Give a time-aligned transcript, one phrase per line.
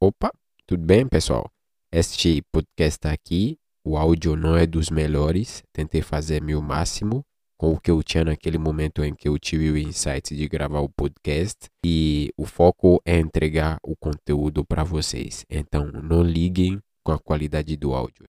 [0.00, 0.30] Opa,
[0.64, 1.50] tudo bem, pessoal?
[1.90, 5.64] Este podcast aqui, o áudio não é dos melhores.
[5.72, 7.24] Tentei fazer meu máximo
[7.58, 10.82] com o que eu tinha naquele momento em que eu tive o insight de gravar
[10.82, 15.44] o podcast e o foco é entregar o conteúdo para vocês.
[15.50, 18.24] Então, não liguem com a qualidade do áudio.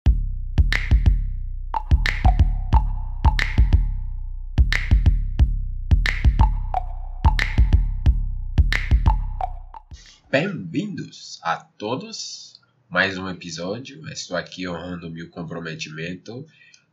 [10.32, 12.61] Bem-vindos a todos.
[12.88, 14.07] Mais um episódio.
[14.11, 16.46] Estou aqui honrando meu comprometimento.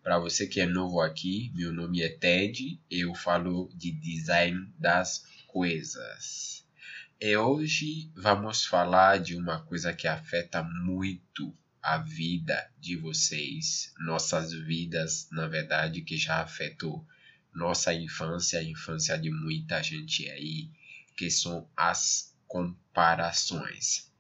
[0.03, 2.81] Para você que é novo aqui, meu nome é Ted.
[2.91, 6.65] Eu falo de design das coisas.
[7.21, 14.55] E hoje vamos falar de uma coisa que afeta muito a vida de vocês, nossas
[14.55, 17.07] vidas, na verdade, que já afetou
[17.55, 20.71] nossa infância, a infância de muita gente aí,
[21.15, 24.11] que são as comparações.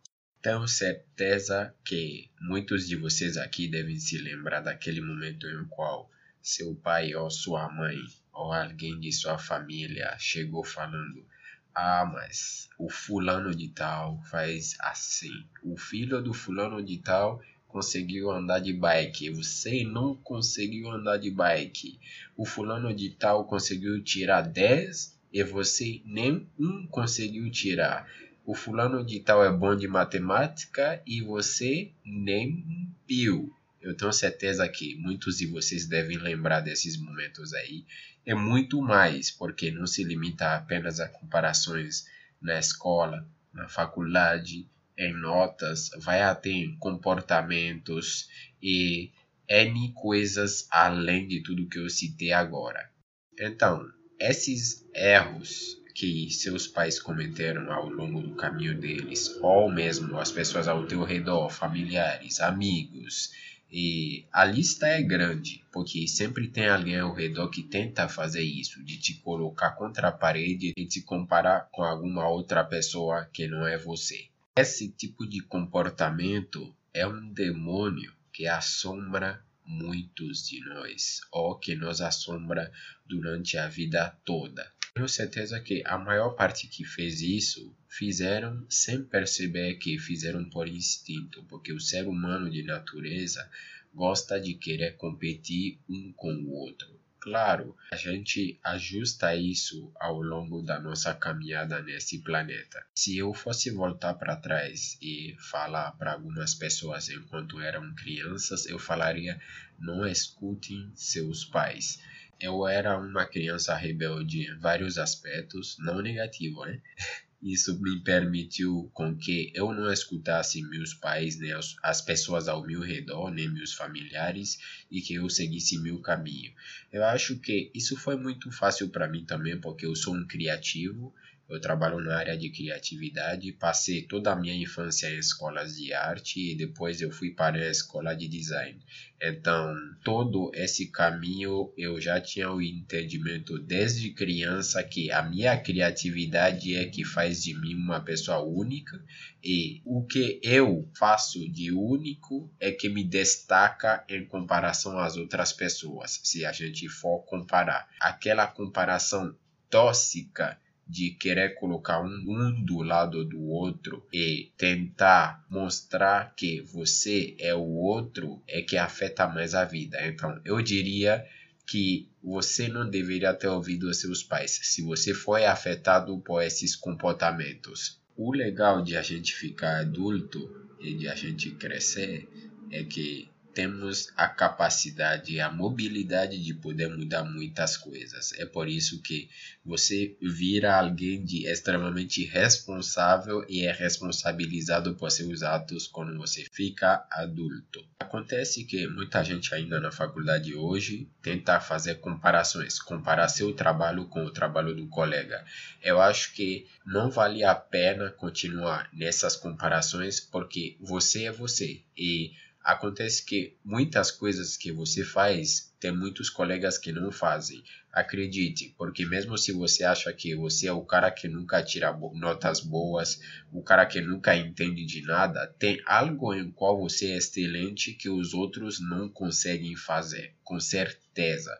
[0.43, 6.10] Tenho certeza que muitos de vocês aqui devem se lembrar daquele momento em qual
[6.41, 7.99] seu pai ou sua mãe
[8.32, 11.27] ou alguém de sua família chegou falando:
[11.74, 15.45] Ah, mas o fulano de tal faz assim.
[15.65, 21.30] O filho do fulano de tal conseguiu andar de bike, você não conseguiu andar de
[21.30, 21.99] bike.
[22.37, 28.10] O fulano de tal conseguiu tirar 10 e você nem um conseguiu tirar.
[28.42, 32.65] O fulano de tal é bom de matemática e você nem
[33.06, 33.54] viu.
[33.79, 37.84] Eu tenho certeza que muitos de vocês devem lembrar desses momentos aí.
[38.24, 42.07] É muito mais, porque não se limita apenas a comparações
[42.40, 48.30] na escola, na faculdade, em notas, vai até em comportamentos
[48.62, 49.10] e
[49.46, 52.90] N coisas além de tudo que eu citei agora.
[53.38, 53.87] Então,
[54.19, 60.69] esses erros que seus pais cometeram ao longo do caminho deles, ou mesmo as pessoas
[60.69, 63.33] ao teu redor, familiares, amigos,
[63.71, 68.84] e a lista é grande, porque sempre tem alguém ao redor que tenta fazer isso,
[68.84, 73.66] de te colocar contra a parede e te comparar com alguma outra pessoa que não
[73.66, 74.26] é você.
[74.56, 82.00] Esse tipo de comportamento é um demônio que assombra muitos de nós, ou que nos
[82.00, 82.72] assombra
[83.04, 84.72] durante a vida toda.
[84.94, 90.66] Tenho certeza que a maior parte que fez isso fizeram sem perceber que fizeram por
[90.66, 93.47] instinto, porque o ser humano de natureza
[93.93, 96.99] gosta de querer competir um com o outro.
[97.26, 102.87] Claro, a gente ajusta isso ao longo da nossa caminhada nesse planeta.
[102.94, 108.78] Se eu fosse voltar para trás e falar para algumas pessoas enquanto eram crianças, eu
[108.78, 109.41] falaria:
[109.76, 112.00] não escutem seus pais.
[112.38, 116.81] Eu era uma criança rebelde em vários aspectos, não negativo, né?
[117.48, 122.80] Isso me permitiu com que eu não escutasse meus pais, nem as pessoas ao meu
[122.80, 124.58] redor, nem meus familiares,
[124.90, 126.52] e que eu seguisse meu caminho.
[126.92, 131.14] Eu acho que isso foi muito fácil para mim também, porque eu sou um criativo,
[131.48, 136.52] eu trabalho na área de criatividade, passei toda a minha infância em escolas de arte
[136.52, 138.78] e depois eu fui para a escola de design.
[139.22, 146.74] Então, todo esse caminho eu já tinha o entendimento desde criança que a minha criatividade
[146.74, 149.02] é que faz de mim uma pessoa única
[149.42, 155.52] e o que eu faço de único é que me destaca em comparação às outras
[155.52, 157.88] pessoas, se a gente for comparar.
[158.00, 159.34] Aquela comparação
[159.70, 167.54] tóxica de querer colocar um, do lado do outro e tentar mostrar que você é
[167.54, 169.98] o outro é que afeta mais a vida.
[170.06, 171.26] Então, eu diria
[171.66, 178.00] que você não deveria ter ouvido seus pais se você foi afetado por esses comportamentos.
[178.16, 180.48] O legal de a gente ficar adulto
[180.80, 182.28] e de a gente crescer
[182.70, 188.34] é que temos a capacidade, a mobilidade de poder mudar muitas coisas.
[188.34, 189.31] É por isso que
[189.65, 197.06] você vira alguém de extremamente responsável e é responsabilizado por seus atos quando você fica
[197.11, 197.82] adulto.
[197.99, 204.26] Acontece que muita gente ainda na faculdade hoje tenta fazer comparações, comparar seu trabalho com
[204.26, 205.43] o trabalho do colega.
[205.82, 212.32] Eu acho que não vale a pena continuar nessas comparações porque você é você e
[212.66, 217.62] Acontece que muitas coisas que você faz, tem muitos colegas que não fazem.
[217.92, 222.58] Acredite, porque mesmo se você acha que você é o cara que nunca tira notas
[222.58, 223.20] boas,
[223.52, 228.10] o cara que nunca entende de nada, tem algo em qual você é excelente que
[228.10, 231.56] os outros não conseguem fazer, com certeza.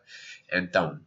[0.51, 0.99] Então,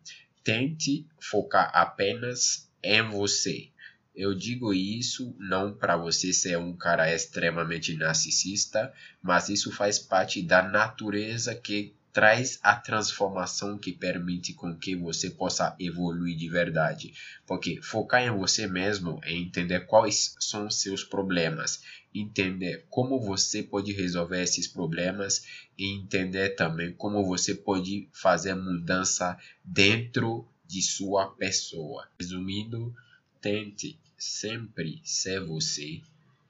[0.43, 3.71] tente focar apenas em você.
[4.15, 8.93] Eu digo isso não para você ser um cara extremamente narcisista,
[9.23, 15.31] mas isso faz parte da natureza que traz a transformação que permite com que você
[15.31, 17.15] possa evoluir de verdade.
[17.47, 23.93] Porque focar em você mesmo é entender quais são seus problemas, entender como você pode
[23.93, 25.45] resolver esses problemas
[25.79, 32.09] e entender também como você pode fazer mudança dentro de sua pessoa.
[32.19, 32.93] Resumindo,
[33.41, 36.01] tente sempre ser você,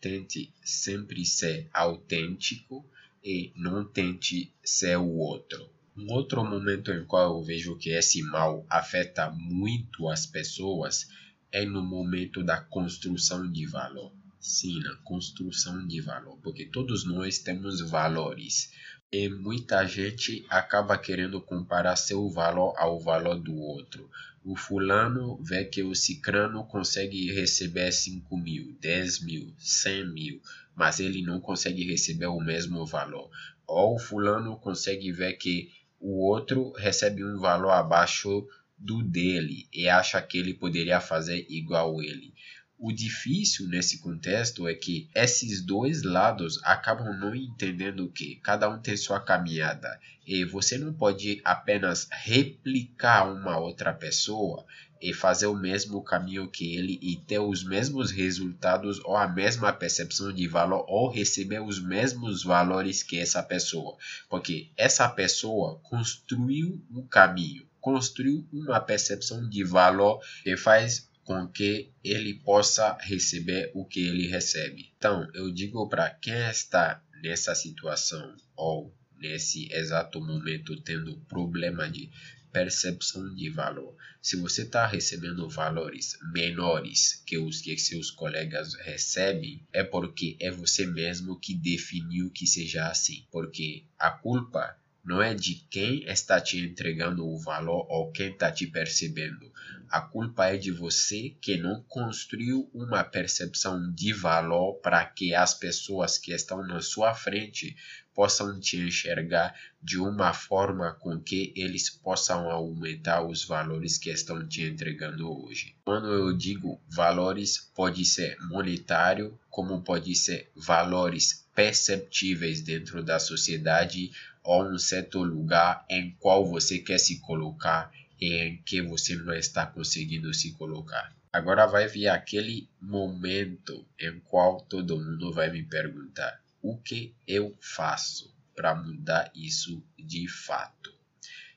[0.01, 2.85] tente sempre ser autêntico
[3.25, 5.69] e não tente ser o outro.
[5.97, 11.09] Um outro momento em qual eu vejo que esse mal afeta muito as pessoas
[11.53, 14.13] é no momento da construção de valor.
[14.39, 18.73] Sim, na construção de valor, porque todos nós temos valores.
[19.13, 24.09] E muita gente acaba querendo comparar seu valor ao valor do outro.
[24.43, 30.43] O fulano vê que o cicrano consegue receber 5 mil, 10 mil, 100 mil,
[30.75, 33.31] mas ele não consegue receber o mesmo valor.
[33.67, 35.71] Ou o fulano consegue ver que
[36.01, 38.49] o outro recebe um valor abaixo
[38.79, 42.33] do dele e acha que ele poderia fazer igual ele.
[42.83, 48.81] O difícil nesse contexto é que esses dois lados acabam não entendendo que cada um
[48.81, 50.01] tem sua caminhada.
[50.27, 54.65] E você não pode apenas replicar uma outra pessoa
[54.99, 59.71] e fazer o mesmo caminho que ele e ter os mesmos resultados ou a mesma
[59.75, 63.99] percepção de valor ou receber os mesmos valores que essa pessoa,
[64.31, 71.93] porque essa pessoa construiu um caminho, construiu uma percepção de valor que faz com que
[72.03, 74.93] ele possa receber o que ele recebe.
[74.99, 82.11] Então, eu digo para quem está nessa situação ou nesse exato momento tendo problema de
[82.51, 83.95] percepção de valor.
[84.21, 90.51] Se você está recebendo valores menores que os que seus colegas recebem, é porque é
[90.51, 93.25] você mesmo que definiu que seja assim.
[93.31, 98.51] Porque a culpa não é de quem está te entregando o valor ou quem está
[98.51, 99.51] te percebendo.
[99.91, 105.53] A culpa é de você que não construiu uma percepção de valor para que as
[105.53, 107.75] pessoas que estão na sua frente
[108.15, 114.47] possam te enxergar de uma forma com que eles possam aumentar os valores que estão
[114.47, 115.75] te entregando hoje.
[115.85, 124.13] Quando eu digo valores, pode ser monetário, como pode ser valores perceptíveis dentro da sociedade
[124.43, 129.33] ou um certo lugar em qual você quer se colocar e em que você não
[129.33, 131.15] está conseguindo se colocar.
[131.33, 137.57] Agora vai vir aquele momento em qual todo mundo vai me perguntar: o que eu
[137.61, 140.93] faço para mudar isso de fato?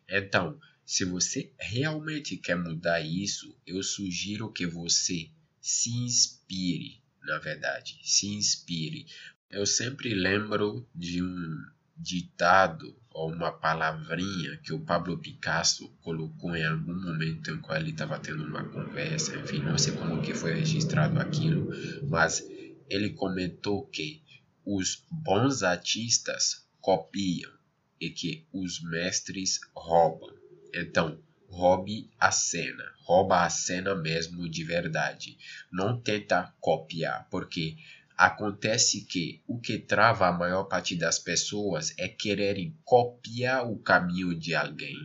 [0.08, 5.30] Então, se você realmente quer mudar isso, eu sugiro que você
[5.60, 9.08] se inspire, na verdade, se inspire.
[9.50, 16.66] Eu sempre lembro de um ditado ou uma palavrinha que o Pablo Picasso colocou em
[16.66, 20.54] algum momento em qual ele estava tendo uma conversa, enfim, não sei como que foi
[20.54, 21.70] registrado aquilo,
[22.10, 22.44] mas
[22.90, 24.24] ele comentou que
[24.66, 27.52] os bons artistas copiam
[28.00, 30.34] e que os mestres roubam.
[30.74, 35.38] Então, roube a cena, rouba a cena mesmo de verdade.
[35.72, 37.78] Não tenta copiar, porque
[38.18, 44.38] Acontece que o que trava a maior parte das pessoas é quererem copiar o caminho
[44.38, 44.96] de alguém,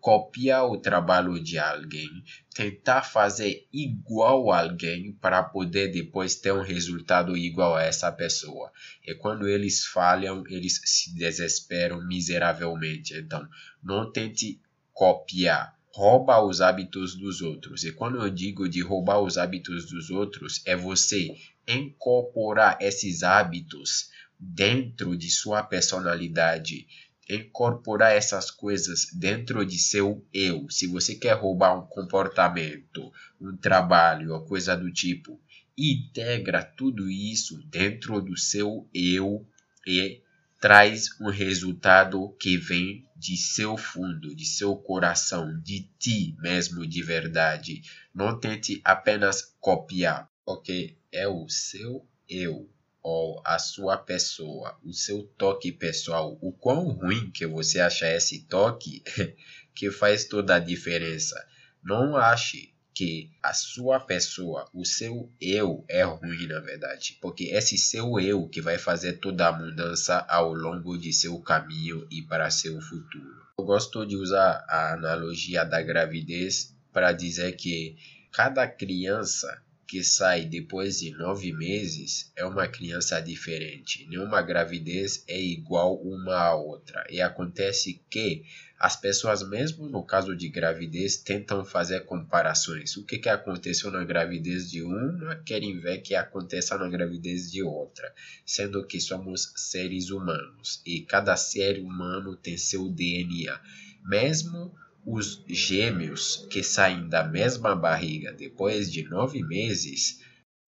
[0.00, 6.62] copiar o trabalho de alguém, tentar fazer igual a alguém para poder depois ter um
[6.62, 8.72] resultado igual a essa pessoa.
[9.06, 13.14] E quando eles falham, eles se desesperam miseravelmente.
[13.14, 13.48] Então,
[13.82, 14.60] não tente
[14.92, 17.84] copiar rouba os hábitos dos outros.
[17.84, 21.36] E quando eu digo de roubar os hábitos dos outros, é você
[21.68, 26.88] incorporar esses hábitos dentro de sua personalidade,
[27.30, 30.68] incorporar essas coisas dentro de seu eu.
[30.68, 35.40] Se você quer roubar um comportamento, um trabalho coisa do tipo,
[35.78, 39.46] integra tudo isso dentro do seu eu
[39.86, 40.23] e
[40.64, 47.02] traz um resultado que vem de seu fundo, de seu coração, de ti mesmo de
[47.02, 47.82] verdade.
[48.14, 52.66] Não tente apenas copiar, porque é o seu eu
[53.02, 56.38] ou a sua pessoa, o seu toque pessoal.
[56.40, 59.02] O quão ruim que você acha esse toque
[59.76, 61.46] que faz toda a diferença.
[61.82, 67.76] Não ache que a sua pessoa, o seu eu é ruim na verdade, porque esse
[67.76, 72.50] seu eu que vai fazer toda a mudança ao longo de seu caminho e para
[72.50, 73.44] seu futuro.
[73.58, 77.96] Eu gosto de usar a analogia da gravidez para dizer que
[78.30, 84.06] cada criança que sai depois de nove meses é uma criança diferente.
[84.08, 87.06] Nenhuma gravidez é igual uma à outra.
[87.10, 88.44] E acontece que
[88.78, 92.96] as pessoas, mesmo no caso de gravidez, tentam fazer comparações.
[92.96, 97.62] O que, que aconteceu na gravidez de uma, querem ver que aconteça na gravidez de
[97.62, 98.12] outra,
[98.44, 103.58] sendo que somos seres humanos e cada ser humano tem seu DNA.
[104.04, 104.74] Mesmo
[105.06, 110.20] os gêmeos que saem da mesma barriga depois de nove meses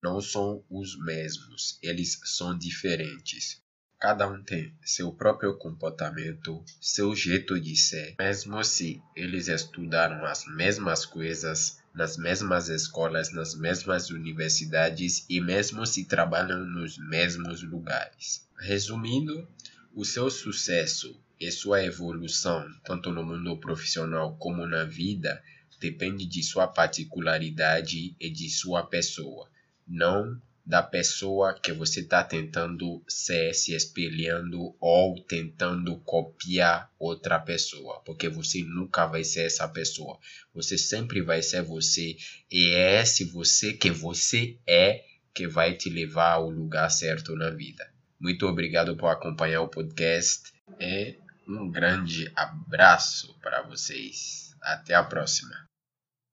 [0.03, 3.63] não são os mesmos, eles são diferentes.
[3.99, 10.45] Cada um tem seu próprio comportamento, seu jeito de ser, mesmo se eles estudaram as
[10.47, 18.47] mesmas coisas nas mesmas escolas, nas mesmas universidades e mesmo se trabalham nos mesmos lugares.
[18.59, 19.49] Resumindo,
[19.95, 25.43] o seu sucesso e sua evolução, tanto no mundo profissional como na vida,
[25.81, 29.51] depende de sua particularidade e de sua pessoa,
[29.87, 38.01] não da pessoa que você está tentando ser, se espelhando ou tentando copiar outra pessoa,
[38.01, 40.19] porque você nunca vai ser essa pessoa.
[40.55, 42.17] Você sempre vai ser você
[42.51, 47.51] e é esse você que você é que vai te levar ao lugar certo na
[47.51, 47.93] vida.
[48.19, 50.51] Muito obrigado por acompanhar o podcast
[50.81, 54.55] e um grande abraço para vocês.
[54.63, 55.55] Até a próxima.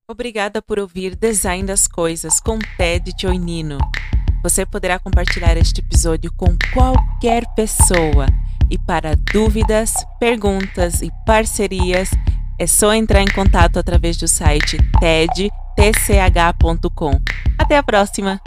[0.08, 3.78] Obrigada por ouvir Design das Coisas com Ted Choinino.
[4.42, 8.26] Você poderá compartilhar este episódio com qualquer pessoa.
[8.70, 12.10] E para dúvidas, perguntas e parcerias,
[12.58, 15.52] é só entrar em contato através do site tedtch.com.
[17.58, 18.40] Até a próxima!